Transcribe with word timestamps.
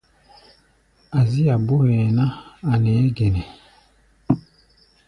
Azía 1.19 1.53
bó 1.65 1.75
hɛ̧ɛ̧ 1.85 2.09
ná, 2.17 2.25
a̧ 2.71 2.75
nɛɛ́ 2.83 3.07
gɛnɛ. 3.15 3.41